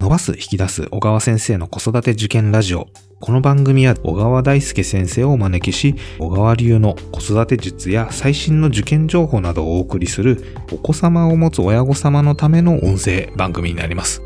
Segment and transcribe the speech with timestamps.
[0.00, 2.88] 伸ばす引き出す小川先生の子育て受験ラジオ。
[3.20, 14.22] この番組は小川大輔先生をお招きし、小川流の子育て術や最新の受験情報などをお送りするお子様を持つ親御様のための音声番組になります。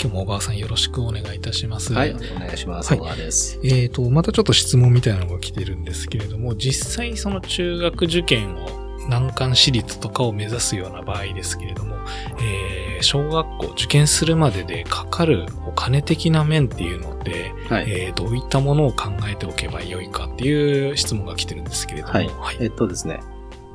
[0.00, 1.92] 今日も小川さんよろしくお願いいたします。
[1.92, 2.90] はい、お願いします。
[2.90, 3.58] はい小川です。
[3.64, 11.96] えーと、またちょっと質問みたいなのが来てるんですけれども、実際その中学受験を難関私立とかを目指すような場合ですけれども、
[12.40, 17.90] えー小学校受験するまででかかるお金的な面っていうのって、はい。
[17.90, 22.26] えーどういったものを考えておけばよいかっていう質問が来てるんですけれども、はい。
[22.26, 22.56] はい。
[22.60, 23.20] えっとですね。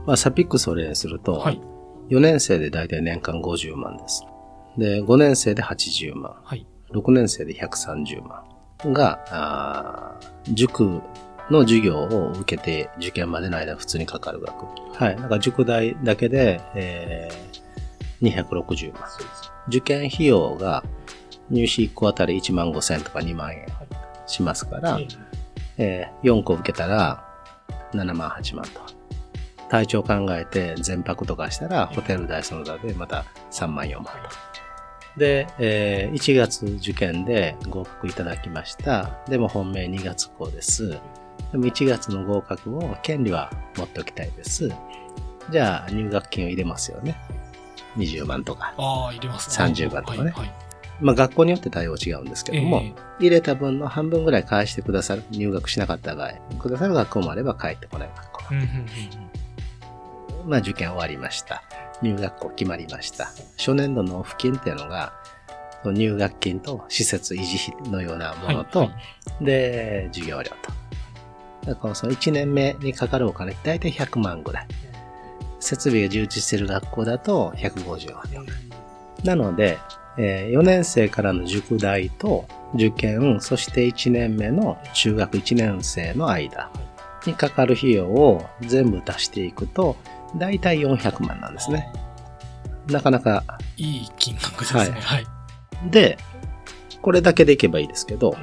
[0.06, 1.62] まあ、サピックスを例にすると、はい。
[2.10, 4.24] 4年生でだいたい年間50万です。
[4.78, 6.36] で、5年生で80万。
[6.44, 6.68] はい。
[6.92, 8.44] 6年生で130万
[8.94, 11.02] が、あー塾
[11.50, 14.66] の授業を受けて受験までの間普通にかかる額。
[14.94, 15.16] はい。
[15.16, 19.04] なんか塾代だけで、えー、260万。
[19.68, 20.84] 受験費用が
[21.50, 23.66] 入試1個あたり1万5千とか2万円
[24.26, 25.00] しますから、
[25.78, 27.26] えー4個受けたら
[27.94, 28.82] 7万8万と。
[29.70, 34.12] 体調考えて全泊とかしたらホテル代その他でまた3万4万と。
[35.20, 39.20] で、えー1月受験で合格いただきました。
[39.28, 40.98] でも本命2月校です。
[41.54, 44.70] でも1月の合格を権利は持っておきたいです。
[45.50, 47.16] じゃあ入学金を入れますよね。
[47.96, 48.74] 20万とか。
[48.78, 49.66] ああ、入れますね。
[49.66, 50.32] 30番とかねはい。
[50.32, 50.64] はい
[51.02, 58.44] まあ学校によって対応違うんですけども、え入れた分の半分ぐらい返してくださる、入学しなかった場合、くださる学校もあれば帰ってこない学校
[60.46, 61.64] まあ受験終わりました。
[62.02, 63.32] 入学校決まりました。
[63.58, 65.14] 初年度納付金っていうのが、
[65.86, 68.96] 入学金と施設維持費のようなものと、はいは
[69.42, 70.83] いで、授業料と。
[71.66, 74.68] だからその1年目にかかるお金、だいたい100万ぐらい。
[75.60, 78.24] 設備が充実している学校だと150万。
[79.24, 79.78] なので、
[80.18, 86.70] え4年生からの塾代と受験、そして1年目の中学1年生の間
[87.26, 89.96] にかかる費用を全部足していくと、
[90.36, 91.92] だいたい400万なんですね。
[92.88, 93.44] なかなか。
[93.78, 94.80] いい金額ですね。
[94.82, 95.26] はいはい。
[95.90, 96.18] で、
[97.02, 98.36] これだけでいけばいいですけど、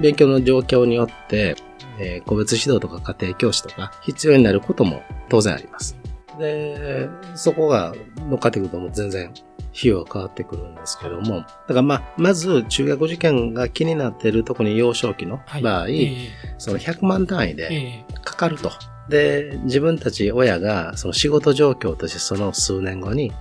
[0.00, 1.56] 勉強の状況によって、
[1.98, 5.96] えー個別指導とか家庭教師とか必要になることも当然あります。
[6.38, 7.94] で、そこが
[8.28, 9.32] 乗っかってくるともう全然
[9.76, 15.62] 費用が変わってくるんですけども、だからまあ、まず中学受験が気になっている特に幼少期のはい。
[15.62, 16.28] 場合、え
[16.58, 18.70] その100万単位えでえかかると。
[19.08, 23.32] で、自分たち親がその仕事状況としてその数年後に、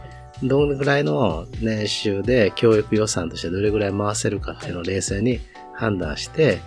[0.41, 5.39] どれぐらいの年収で教育予算としてどれぐらい回せるかっていうのを冷静に
[5.75, 6.59] 判断して、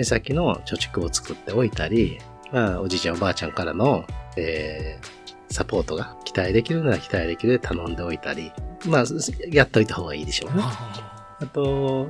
[0.00, 2.18] 目先の貯蓄を作っておいたり、
[2.52, 4.04] まあ、おじいちゃんおばあちゃんからの、
[4.36, 5.20] えー
[5.52, 8.52] サポートが期待できるなら期待できるで頼んでおいたり、
[8.86, 9.04] まあ、
[9.48, 10.62] やっといた方がいいでしょうね。
[10.64, 11.36] あ。
[11.40, 12.08] あと、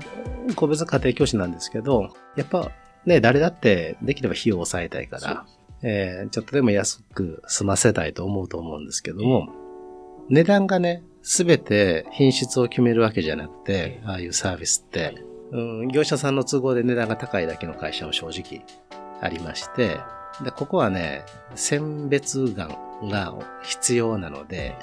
[0.56, 2.71] 個別家庭教師なんですけど、やっぱ
[3.06, 5.47] ね、誰だってできれば費用を抑えたいから、
[5.83, 9.49] えーちょっとでも安く済ませたいと思うと思うんですけども、
[10.28, 15.15] 値段がね、すべて品質を決めるわけじゃなくて、ああいうサービスって、
[15.53, 18.65] うん、業者さんの都合で値段が高いだけの会社も正直
[19.21, 19.99] ありまして、
[20.44, 21.25] でここはね、
[21.55, 22.69] 選別眼
[23.09, 24.77] が必要なので、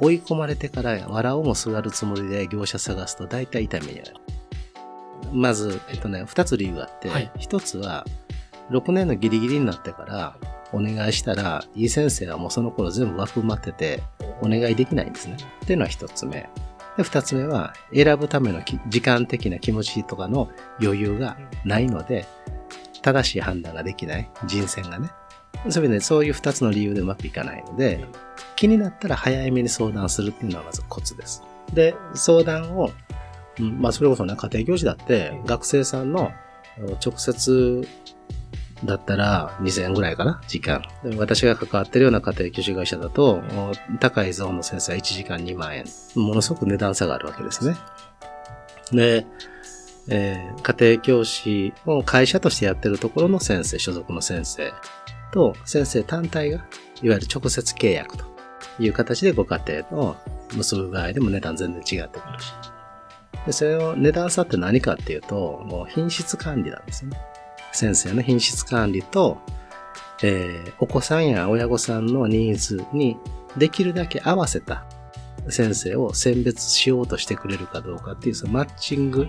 [0.00, 4.14] 追い込まれてから藁をもすがるつもりで業者探すと大体痛い目に遭う。
[5.32, 8.06] まず、えっとね、二つ理由があって、はい一つは、
[8.70, 10.36] 6年のギリギリになってから
[10.72, 14.02] お願いしたら、いい先生はもうその頃全部枠埋まってて、
[14.40, 15.36] お願いできないんですね。
[15.64, 16.48] っていうのは一つ目。
[16.96, 20.50] で、二つ目は、選ぶための時間的な気持ちとかの
[20.82, 22.26] 余裕がないので、
[23.02, 24.30] 正しい判断ができない。
[24.46, 25.10] 人選がね。
[25.68, 28.06] そういうね、そういう二つの理由でうまくいかないので、
[28.56, 31.42] 気になったら早めに相談するっていうのはまずコツです。
[31.72, 32.90] で、相談を、
[33.60, 36.32] んまあそれこそね、家庭教師だって、学生さんの
[37.04, 37.86] 直接
[38.84, 40.82] だったら2000円ぐらいかな時間。
[41.16, 43.42] 私が関わってるような家庭教師会社だと、
[44.00, 45.84] 高いゾーンの先生は1時間2万円。
[46.14, 47.76] ものすごく値段差があるわけですね。
[48.92, 49.26] で、
[50.08, 54.72] えー家庭教師を会社としてやってるところの先生、所属の先生
[55.32, 56.64] と先生単体が、
[57.02, 58.24] いわゆる直接契約と
[58.78, 60.16] いう形でご家庭を
[60.54, 62.52] 結ぶ場合でも値段全然違ってくるし。
[63.46, 67.18] で、それを値段差って何かっていうと、もう品質管理なんですね。
[67.72, 69.38] 先生の品質管理と、
[70.22, 73.16] えーお子さんや親御さんのニーズに
[73.56, 74.84] できるだけ合わせた
[75.48, 79.28] 先生を選別しようとしてくれるかどうかっていう、そのマッチング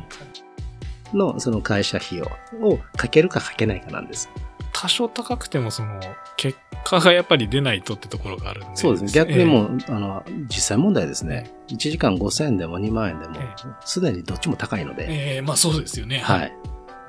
[1.13, 2.25] のその会社費用
[2.61, 4.29] をかけるかかけないかなんです。
[4.73, 5.99] 多少高くてもその、
[6.37, 8.75] 結果がやっぱり出ないとってところがあるんで。
[8.75, 9.11] そうですね。
[9.11, 11.51] 逆にもう、あの、実際問題ですね。
[11.67, 13.39] 1時間5000円でも2万円でもえ、
[13.85, 16.19] すでにどっちも高いので、ええまあそうですよね。
[16.19, 16.53] はい。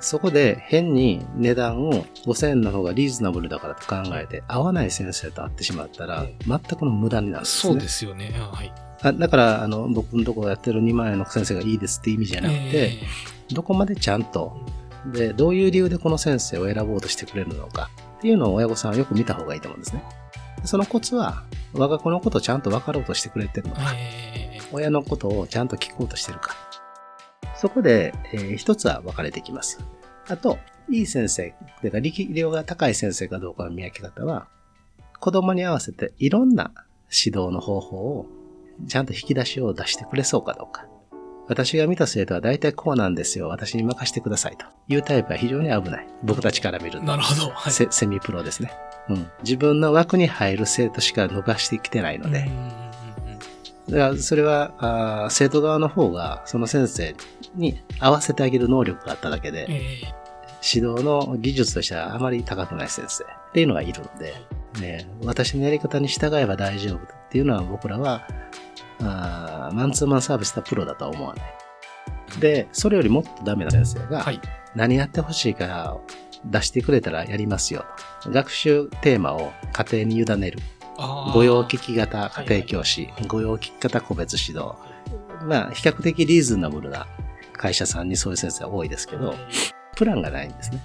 [0.02, 7.72] そこで変に値段を5000円の方がリーズナブルだからと考えて、合わない先生と会ってしまったらえ、全くの無駄になるんですね。
[7.72, 8.32] そうですよね。
[8.37, 8.72] はい。
[9.02, 13.00] あだから、あの、僕のところやってる2万円の先生がいいですって意味じゃなくて、え
[13.54, 14.56] どこまでちゃんと、
[15.12, 20.04] で、どういう理由でこの先生を選ぼうとしてくれるのかっていうのを親御さんはよく見た方がいいと思うんですね。
[20.64, 26.56] そのコツは、我が子のことをちゃんと分かろうとしてくれてるのえか、ええ親のことをちゃんと聞こうとしてるか。
[27.62, 29.79] そこで、えー一つは分かれてきます。
[30.26, 30.59] あと、
[30.91, 34.49] いい先生、というか力量が高い先生かどうかの見分け方は、
[35.20, 36.73] 子供に合わせていろんな
[37.09, 38.26] 指導の方法を
[38.88, 40.87] ちゃんと引き出しを出してくれそうかどうか。
[41.47, 43.47] 私が見た生徒は大体こうなんですよ。
[43.47, 46.09] 私に任せてくださいというタイプは非常に危ない。
[46.25, 47.05] 僕たちから見ると。
[47.05, 47.50] なるほど。
[47.50, 47.73] はい。
[47.73, 48.73] セセミプロですね。
[49.09, 49.31] うん。
[49.44, 52.50] 自分の枠に入る生徒しか伸ばしてきてないので。
[53.92, 57.14] だからそれはあー生徒側の方がその先生
[57.54, 60.22] に合わせてあげる能力があっただけで、ええ
[60.64, 64.32] 指導の技術としてはあまり高くない先生っていうのがいるので、
[64.80, 67.00] ね、私のやり方に従えば大丈夫っ
[67.30, 68.28] ていうのは僕らは
[69.00, 71.44] あーマンツーマンサービスのプロだとは思わない。
[72.40, 74.40] で、それよりもっとダメな先生が、はい。
[74.76, 75.98] 何やってほしいか
[76.44, 77.84] 出してくれたらやりますよ
[78.22, 78.30] と。
[78.30, 80.60] 学習テーマを家庭に委ねる。
[81.34, 84.75] 御用聞き型家庭教師、御用聞き型個別指導。
[85.44, 87.06] まあ、比較的リーズナブルな
[87.52, 89.34] 会社さんにそういう先生は多いですけど、
[89.96, 90.81] プランがないんですね。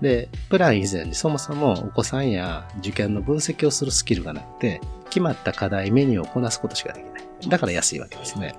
[0.00, 7.48] で、プラン以前にそもそもお子さんや受験の分析をするスキルがなくて、決まった課題メニューをこなすことしかできない。
[7.48, 8.54] だから安いわけですね。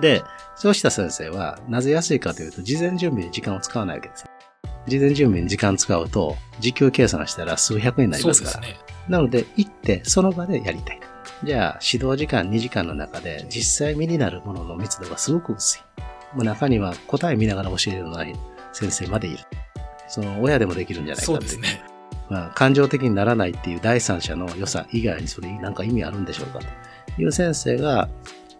[0.00, 0.22] で、
[0.54, 4.27] そうした先生は、なぜ安いかというと、事前準備に時間を使わないわけです。
[4.88, 8.60] 事前準備に時間使うと、時給計算したら数百円になりまから。
[8.60, 8.76] ね。
[9.08, 11.00] なので、行って、その場でやりたい。
[11.44, 15.80] じゃあ、指導時間2時間の中で、実際身になるものの密度がすごく薄い。
[16.34, 18.24] もう中には答え見ながら教えるような
[18.72, 19.38] 先生までいる。
[20.08, 21.60] その、親でもできるんじゃないかっていう。
[21.60, 21.82] ね。
[22.28, 26.66] まあ、感情的にならないっていう第三者の良さ以外にそれなんか意味あるんでしょうかと
[27.22, 28.08] いう先生が、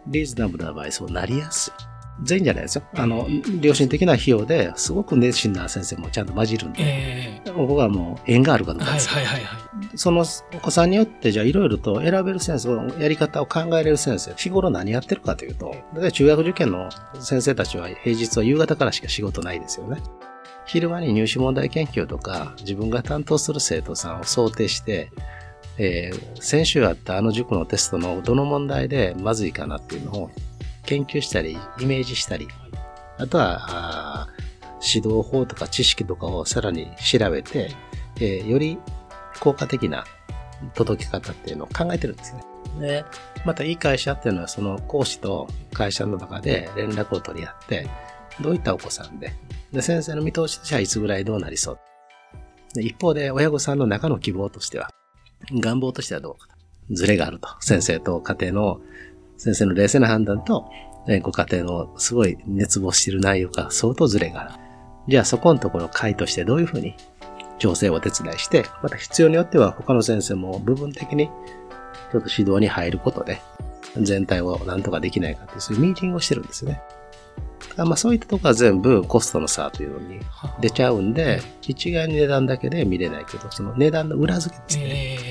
[0.07, 1.98] リーズナブルな場合、そうなりやすい。
[2.23, 2.85] 全員じゃないですよ。
[2.94, 3.29] あの、
[3.61, 9.09] 良心的な費用ですごく熱心な先生もちゃんと混じるんで、ええ僕はもう縁があるかどうかはいです。
[9.09, 9.99] はいはいはい。
[9.99, 10.25] その
[10.55, 16.88] お子さんによって、じゃあいろいろと選べる先生、やり方を考えれる先生、日頃何やってるかというと、例えば中学受験の
[17.20, 19.99] 先生たちは平日は夕方からしか仕事ないですよね。
[20.67, 25.11] 昼間に入試問題研究とか、自分が担当する生徒さんを想定して、
[25.79, 30.31] えー先週あったあの塾のテストのどの問題でまずいかなっていうのを
[30.88, 32.49] 研究したり、イメージしたり、
[33.19, 34.29] あとは、
[34.81, 37.73] 指導法とか知識とかをさらに調べて、
[38.17, 38.79] えーより
[39.40, 40.05] 効果的な
[40.75, 42.43] 届け方っていうのを考えてるんですね。
[42.81, 43.05] で、
[43.44, 47.87] またいい会社っていうのはその講師と会社の中で連絡を取り合って、
[48.41, 49.34] どういったお子さんで、
[49.73, 51.79] で先生の見通しとしてはいつぐらいどうなりそう。
[52.75, 54.91] で一方で親御さんの中の希望としては、
[55.52, 56.55] 願望としてはどうかと。
[56.91, 57.49] ズレがあると。
[57.61, 58.81] 先生と家庭の、
[59.38, 60.69] 先生の冷静な判断と、
[61.06, 64.50] えご家庭のすごい熱望している内容が相当ズレがある。
[65.06, 66.94] じゃあそこのところを会としてどういうふうに
[67.58, 71.31] 調整をお手伝いして、また必要によっては他の先生も部分的に
[72.12, 73.40] ちょっと指導に入ることで、
[73.96, 76.82] 全体を何とかできないかっていう、そういうミーティングをしてるんですよね。
[77.76, 80.20] まあそういったところは全部コストの差というのに
[80.60, 84.84] 出ちゃうんで、一概に値段だけで見れないけど、その値段の裏付けですね。
[84.84, 85.28] ええ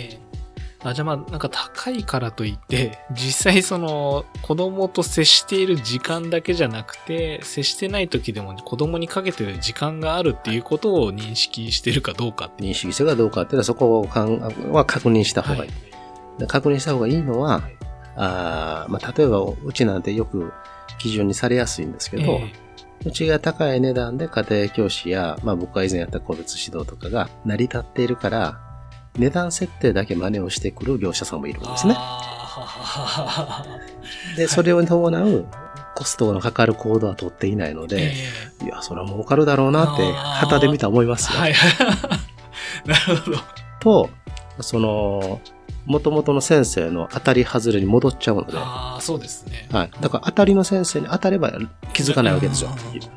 [0.90, 12.52] あ、じゃあまあ、なんか高いからといって、実際その子供と接している時間だけじゃなくて、接してない時でも子供にかけてる時間があるっていうことを認識してるかどうか。
[12.58, 14.40] 認識性がどうかっていうのはそこをかん
[14.72, 15.72] は確認した方がいい。
[15.72, 15.88] はい
[16.38, 17.64] で確認した方がいいのは、
[18.16, 20.52] あーまあ、例えばうちなんてよく
[21.00, 22.54] 基準にされやすいんですけど、え
[23.06, 28.60] うちが高い値段で家庭教師や、まあ僕が以前やった個別指導とかが成り立っているから、
[29.18, 31.94] 値段設定だけ真似をしてくる業者さんもいるんえですね。
[31.98, 33.66] あ
[34.36, 35.46] で、それを伴う
[35.96, 38.14] コストのかかる行動は取っていないのーで、
[38.62, 41.40] えいや、それは儲かるだろうなって、旗で見たら思いますよ。
[41.40, 41.54] えはい。
[42.86, 43.38] なるほど。
[43.80, 44.10] と、
[44.62, 45.42] その、
[45.88, 49.68] 元々の先生の当たり外れに戻っちゃうので、ああ、そうですね。
[49.72, 49.92] はい。
[50.02, 51.52] だから当たりの先生に当たれば
[51.94, 52.72] 気づかないわけですよ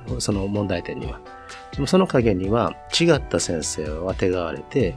[0.08, 0.20] う。
[0.20, 1.20] その問題点には。
[1.72, 4.96] でもその陰には違った先生をあてがわれて、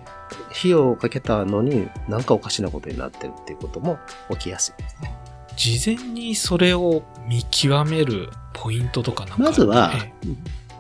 [0.52, 3.98] 費用をかけたのになんかおかしなことになってるっていうことも
[4.32, 5.16] 起きやすいですね。
[5.56, 10.13] 事前にそれを見極めるポイントとかなんかまずはえ、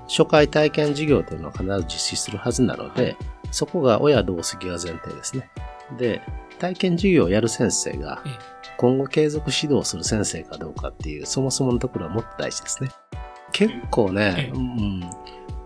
[0.07, 3.15] 初回体験事業というのを必ず実施するはずなので、
[3.51, 5.49] そこが親同席が前提ですね。
[5.97, 6.21] で、
[6.59, 8.31] 体験授業をやる先生がええ、
[8.77, 12.89] 今後継続指導する先生かどうかっていう、そもそものところはもっと大事ですね。
[13.51, 15.09] 結構ね、ええうん、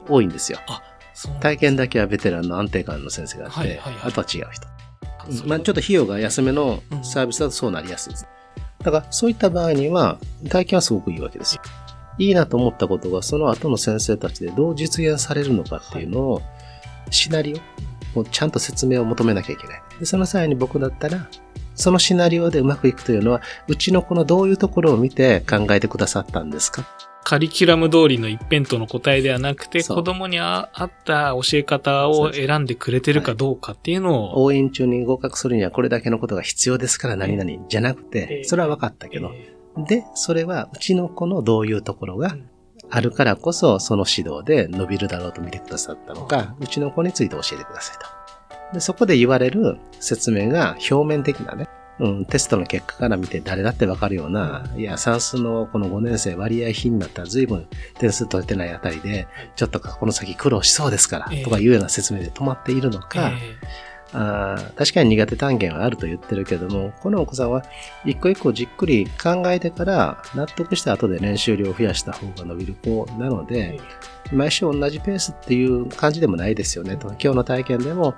[0.09, 0.59] 多いんですよ。
[0.67, 0.96] そうなん
[1.41, 4.67] 体験だけはベテランの安定感の先生があって、はいはいはいあとは違う人。
[5.45, 8.27] まあ、ちょっと費用が安めのサービスだとそうなりやすいです。
[8.79, 10.19] だから、そういった場合には、
[10.49, 11.61] 体験はすごくいいわけですよ。
[12.17, 16.41] いいなと思ったことが、その後の先生たちでどう実現されるのかっていうのを、
[17.09, 17.59] シナリ
[18.15, 19.81] オをちゃんと説明を求めなきゃいけない。
[19.99, 21.27] で、その際に僕だったら、
[21.75, 26.87] そのシナリオでうまくいくというのは、うちの子のどういうところを見て考えてくださったんですか？
[27.29, 39.53] カリキュラム通りの一辺倒の答えではなくて、子供にあ合った教え方を選んでくれてるかどうかっていうのを、応援中に合格するにはこれだけのことが必要ですから何々じゃなくて、それは分かったけど、え
[39.89, 42.49] で、それはうちの子のどういうところがうん。
[42.89, 48.73] あるからこそ、その指導で伸びるだろうと見てくださったのか、うちの子について教えてくださいと。
[48.73, 51.67] で、そこで言われる説明が表面的なね、
[51.99, 63.31] うん、テストの結果から見て誰だってわかるような、いや、算数のこの5年生割合比になったら随分点数取れてないあたりで、ちょっとこの先苦労しそうですからええ、とかいうような説明で止まっているのえか、
[64.13, 67.63] あー確かに苦手単元はあると言ってるけども、このお子さんは
[68.05, 73.79] 一個一個じっくり考えてから納得した後で練習量を増やした方が伸びる子なので、
[74.31, 77.07] 毎週同じペースっていう感じでもないですよねと。
[77.09, 78.15] 今日の体験でも、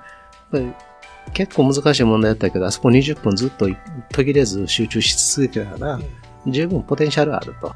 [1.34, 3.68] 結構難しい問題だったけど、あそこ20分ずっと
[4.12, 6.00] 途切れず集中し続けたら、
[6.48, 7.74] 十分ポテンシャルあると。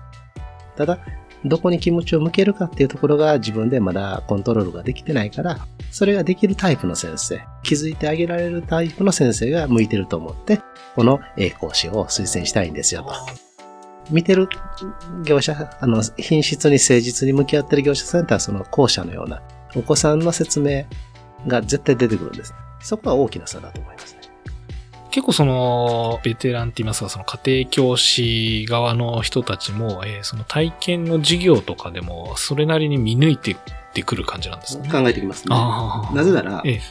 [0.76, 1.00] ただ、
[1.46, 5.60] どこに気持ちを向けるかっていうところが自分でまだコントロールができてないから、
[5.92, 10.62] それができるタイプの先生、気づいてあげられるタイプの先生が向いてると思って、
[10.96, 13.14] この A 講師を推薦したいんですよと。
[14.10, 14.48] 見てる
[15.26, 19.42] 業者、あの、品質に誠実に向き合ってる業者さんってはその後者のような、
[19.76, 20.86] お子さんの説明
[21.48, 22.54] が絶対出てくるんです。
[22.84, 24.22] そこは大きな差だと思いますね。
[25.12, 33.58] 結構その、ベテランって言いますか、その家庭教師側の人たちも、えーその体験の授業とかでも、それなりに見抜いてっ
[33.94, 34.90] てくる感じなんですね。
[34.92, 35.56] 考えてきますね。
[35.56, 36.16] ああ。
[36.16, 36.82] なぜなら、ええ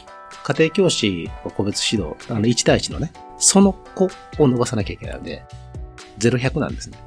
[0.43, 4.09] 家庭教師を個別指導、あの、1対1のね、その子
[4.39, 5.43] を伸ばさなきゃいけないので、
[6.19, 6.97] 0、100なんですね。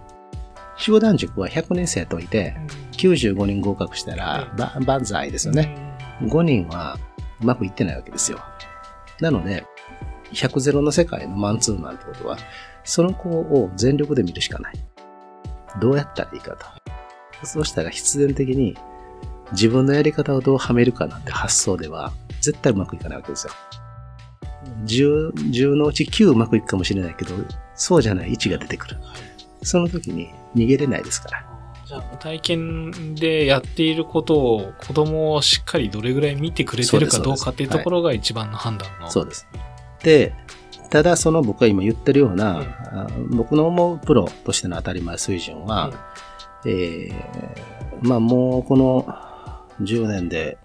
[0.78, 2.57] 集団塾は100人生徒いて、
[2.93, 5.76] 95人合格したら、ば万歳ですよね。
[6.23, 6.99] 5人は
[7.40, 8.40] うまくいってないわけですよ。
[9.20, 9.64] なので、
[10.32, 12.37] 100ゼロの世界のマンツーマンってことは、
[12.85, 14.75] その子を全力で見るしかない。
[15.80, 16.66] どうやったらいいかと。
[17.46, 18.76] そうしたら必然的に
[19.52, 23.52] 自分のやり方をどうはめるかなんて発想では絶対うまくいかないわけですよ。
[24.85, 27.35] 10, 10のうち9うまくいくかもしれないけど、
[27.75, 28.96] そうじゃない1が出てくる。
[29.62, 31.56] その時に逃げれないですから。
[31.87, 39.09] じゃあ、体験でやっていることを子供をしっかりどれぐらい見てくれてるかどうかっていうところが一番の判断の。
[39.09, 39.47] そうです。
[40.02, 40.35] で、
[40.90, 45.93] ただその僕が今言ってるような、うんあ僕の思うプロとしての当たり前水準は、
[46.64, 47.14] えー
[48.02, 49.07] まあもうこの
[49.81, 50.59] 10年で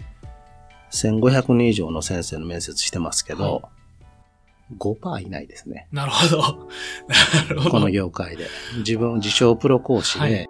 [0.91, 3.69] 1500人以上の先生の面接してますけど、
[4.79, 5.87] 5%いないですね。
[5.91, 6.41] なるほど。
[7.07, 7.69] なるほど。
[7.69, 8.47] この業界で。
[8.79, 10.47] 自分、自称プロ講師で、はい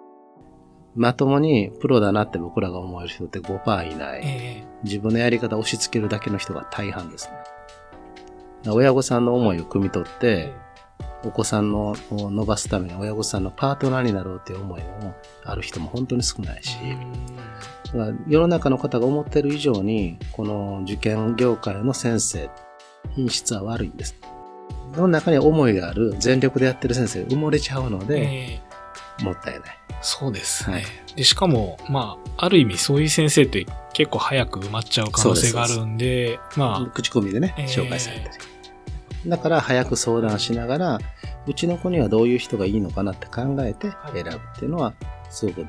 [0.94, 4.22] まともにプロだなって僕らが思える人って5%いない。
[4.24, 7.28] え自分のやり方を押し付けるだけの人が大半です
[8.64, 8.70] ね。
[8.70, 10.52] 親御さんの思いを汲み取っえて、
[11.24, 16.76] お子さんのを伸ばすために親御さんのパートナーになろうっていう思いもある人も本当に少ないし、
[17.86, 22.50] だから世の中の方が思ってる以上に、この受験業界の先生、
[23.14, 24.16] 品質は悪いんです。
[24.94, 28.71] その中に思いがある、全力でやってる先生が埋もれちゃうのえで、ええ
[29.22, 29.78] もったいない。
[30.00, 30.76] そうですね。
[30.76, 30.84] はい
[31.16, 38.38] で、しかも、まあ、ある意味そういう先生って結構早く埋まっちゃう可能性があるんで、ま口コミでね、えー紹介されたり。
[39.26, 40.98] だから早く相談しながら、
[41.46, 44.94] うちの子にはどういう人がいいのかなって考えて選ぶっていうのは、
[45.30, 45.66] すごく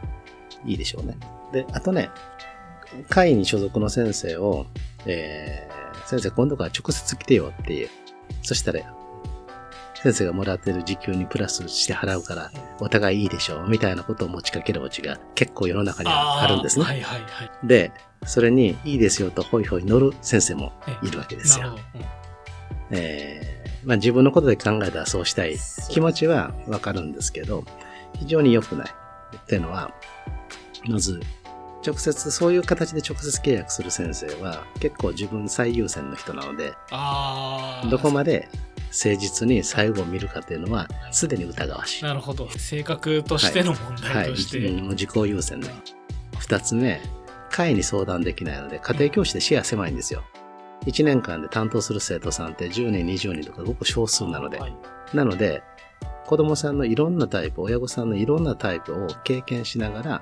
[0.65, 1.17] いいでしょうね。
[1.51, 2.09] で、あとね、
[3.09, 4.65] 会に所属の先生を、
[5.05, 7.89] えー、先生今度から直接来てよっていう。
[8.41, 8.79] そしたら、
[10.03, 16.83] 先生がもらってる時給にプラスして払うから、お互いいいでしょう、みたいなことを持ちかけるお家が結構世の中にはあるんですね。
[16.83, 17.51] はいはいはい。
[17.63, 17.93] で、
[18.25, 21.77] それにいいですよとホイホイ乗る先生もいるわけですよなるほ。
[21.77, 21.99] ど。
[21.99, 22.05] うん
[22.91, 25.55] えーまあ、自分のことで考えたらそうしたい
[25.89, 27.63] 気持ちはわかるんですけど、
[28.19, 28.89] 非常に良くない
[29.37, 29.93] っていうのは、
[30.85, 31.21] まず、
[31.85, 36.73] 直接、そういう形で直接契約する先生は結構自分最優先の人なので。
[37.89, 38.49] どこまで
[38.93, 42.03] 誠実に最後を見るかっていうのは、すでに疑わしい。
[42.03, 42.47] なるほど。
[42.51, 44.13] 性格としての問はい。
[44.13, 44.59] 題として。
[44.59, 45.69] うんもう自己優先で。
[46.37, 47.01] 二つ目、
[47.49, 50.23] 会に相談できないので、家庭教師で視野狭いんですよ。
[50.85, 54.75] 1年間で担当する生徒さんって10人、20人とかごく少数なので、はい
[55.13, 55.61] なので、
[56.25, 60.21] 子供さんのいろんなタイプ、親御さんのいろんなタイプを経験しながら、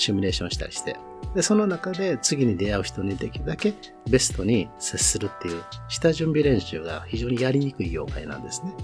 [0.00, 0.96] シミュレーションしたりして、
[1.34, 3.74] で、その中で次に出会う人にできるだけ
[4.08, 8.74] ベストに接するっていう、下準備練習が非常にやりにくい業界なんですね。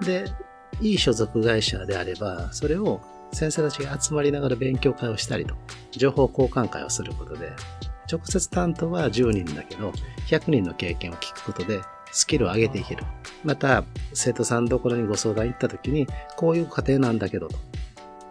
[0.00, 0.24] で、
[0.80, 3.00] いい所属会社であれば、それを
[3.32, 5.54] 先生たちが集まりながら勉強会をしたりと、
[5.90, 7.52] 情報交換会をすることで、
[8.10, 9.92] 直接担当は10人だけど、
[10.28, 11.80] 100人の経験を聞くことで、
[12.12, 13.04] スキルを上げていける。
[13.44, 16.06] また、生徒さんのところにご相談行った時に、
[16.36, 17.58] こういう家庭なんだけどと、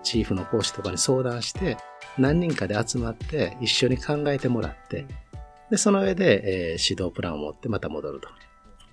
[0.02, 1.78] チーフの講師とかに相談して、
[2.18, 5.06] 何人かで集まって一緒に考えてもらって、
[5.70, 8.30] で、その上で、えー指導プランを持ってまた戻ると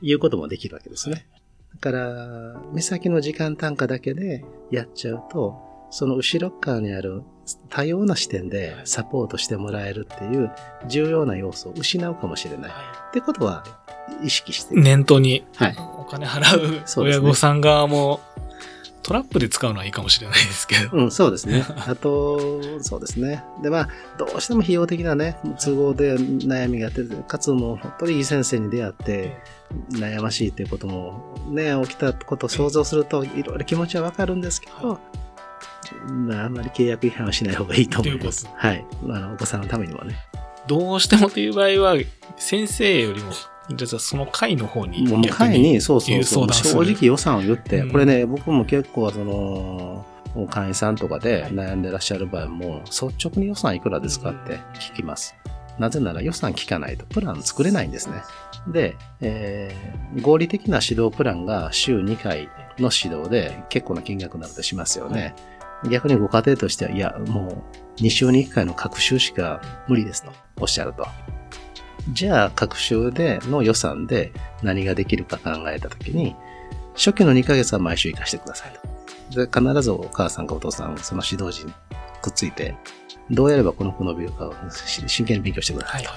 [0.00, 1.26] いうこともできるわけですね。
[1.74, 5.56] だから、目先の時間単価だけでやっちゃうと、
[5.90, 7.22] その後ろ側にある
[7.68, 10.50] 多様な視点でサポートしてもらえるっていう
[10.88, 12.70] 重要な要素を失うかもしれない。
[12.70, 13.64] ってことは
[14.24, 14.74] 意識して。
[14.74, 15.76] 念頭にはい。
[15.98, 18.20] お金払うそうですね親御さん側も
[19.02, 20.96] トラップで使うのはいいかもしれないですけど。
[20.96, 21.64] うん、そうですね。
[21.86, 23.44] あと、そうですね。
[23.62, 29.36] で、まあ、どうしても費用的なね、都合で悩みがあって、かつもう本当にいい先生に出会って、
[29.92, 35.00] 悩ましいっていうこともね、起きたことを想像すると、いろいろ気持ちはわかるんですけど、
[36.06, 38.44] まあ、あんまり契約違反はしない方がいいと思います。
[38.44, 38.86] というはい。
[39.04, 40.16] あの、お子さんのためにもね。
[40.66, 41.96] どうしてもという場合は、
[42.36, 43.32] 先生よりも、
[43.76, 50.04] じゃあその会の方にもう、会に、そうそうそう、正直予算を言って、うんこれね、僕も結構、その、
[50.50, 55.34] 会員さんとかで悩んでらっしゃる場合も、率直に予算いくらですかって聞きます。
[55.78, 58.22] なぜなら予算聞かないとプラン作れないんですね。
[58.68, 65.34] で、えー合理的な指導プランが週2回の指導で結構な金額になるとしますよね。
[65.90, 67.64] 逆にご家庭としては、いや、も
[67.98, 71.06] う2週に1回の学習しか無理ですとおっしゃると。
[72.10, 74.32] じゃあ、学習での予算で
[74.62, 76.34] 何ができるか考えたときに、
[76.94, 78.72] 初期の2ヶ月は毎週行かしてください
[79.30, 79.46] と。
[79.46, 81.72] で、必ずお母さんかお父さん、その指導時に
[82.20, 82.74] くっついて、
[83.30, 86.10] どうやればこの子伸びるかをし真剣に勉強してくださいと。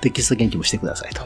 [0.00, 1.22] テキスト研究もしてくださいと。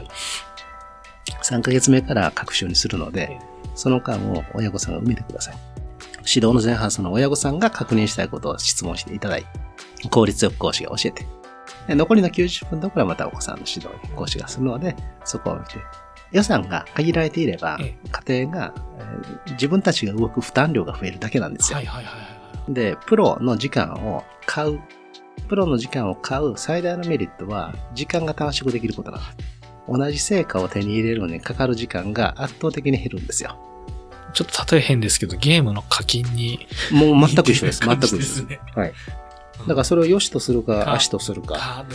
[1.43, 3.37] 3ヶ月目から学習にするので、
[3.75, 5.57] その間を親御さんが見てください。
[6.25, 11.27] 指導の前半、その親御さんが確認したいことを質問していただいて、効率よく講師が教えて、で
[11.89, 15.75] 残りの90分のところはまたお子さんの指導に講師がするので、そこを見て、
[16.31, 17.95] 予算が限られていればえ、
[18.27, 21.85] 家庭が、えー自分たちが動く負担量が増えるだけなんですよはい。
[21.85, 22.21] はいはいは
[22.69, 22.73] い。
[22.73, 24.79] で、プロの時間を買う。
[25.47, 29.53] プロの時間を買う最大のメリットは、時間が短縮できることなんです。
[29.87, 33.57] 同じ成果を手に入れるのにかかる時間が圧倒的に減るんですよ。
[34.33, 36.65] ちょっと例え変ですけど、ゲームの課金に。
[36.91, 37.79] もう全く一緒です。
[37.85, 38.35] 全感く一緒です。
[38.35, 38.59] じですね。
[38.75, 38.93] はい。
[39.67, 41.85] だからそれを良しとするか、か悪しとするか。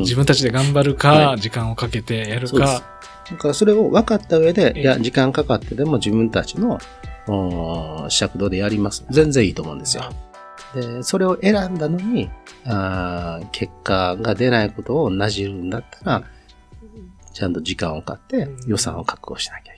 [0.00, 2.82] 自分たちで頑張るか、は時間をかけてやるか。
[3.30, 6.78] だからそれを分かった上で、ええいや、時間かかってでも自分たちの、
[7.28, 9.04] うん尺度でやります。
[9.10, 10.04] 全然いいと思うんですよ。
[10.74, 12.30] で、それを選んだのに、
[12.64, 16.22] あー結果が出ないことをなじるんだったら、
[17.32, 19.74] ちゃんと時間を買ってうん予算を確保しなきゃ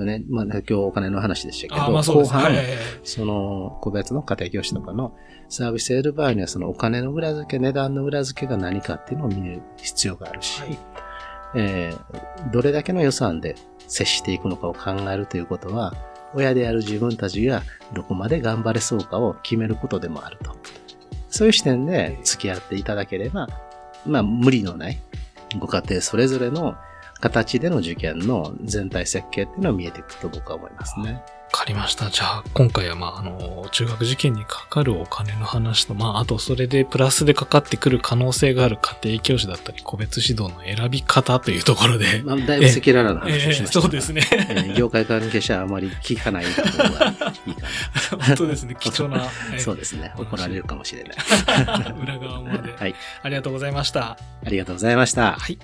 [0.00, 0.20] いけない。
[0.20, 1.98] とね、まあ、今日お金の話でしたけど。
[1.98, 5.14] 後半、はいはいはいその個別の家庭教師とかの
[5.48, 10.78] サービスを得る場合には、そのお金の裏付け、値段の裏付けが何かっていうのを見る必要があるし、はい
[11.54, 15.94] えーどれだけの予算で接していくのかを考えるということは、
[16.34, 20.56] 親である自分たちがどこまで頑張れそうかを決めることでもあると。
[21.28, 23.48] そういう視点で付き合っていただければ、
[24.06, 24.98] まあ無理のない
[25.58, 26.76] ご家庭それぞれの
[27.22, 31.22] 形での受験の全体設計っていうのは見えてくると僕は思いますね。
[31.52, 32.08] わかりました。
[32.08, 43.68] じゃあ、今回は、まあ、あの、中学受験にかかるお金の話と、まあ、あと、それでプラスでかかってくる可能性がある家庭教師だったり、個別指導の選び方というところで、 まあ、だいぶ赤裸々な話をしえーました。
[43.82, 44.22] そうですね。
[44.32, 47.12] えー業界関係者はあまり聞かない方が
[47.46, 48.74] いいか本当ですね。
[48.80, 50.12] 貴重な、そうですね。
[50.16, 51.16] 怒られるかもしれない。
[52.02, 52.72] 裏側まで。
[52.72, 52.94] はい。
[53.22, 54.12] ありがとうございました。
[54.12, 55.32] ありがとうございました。
[55.32, 55.58] はい。